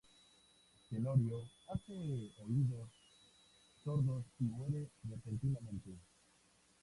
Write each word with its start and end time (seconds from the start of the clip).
Tenorio 0.89 1.43
hace 1.67 1.93
oídos 1.93 2.89
sordos 3.83 4.25
y 4.39 4.45
muere 4.45 4.89
repentinamente. 5.07 5.91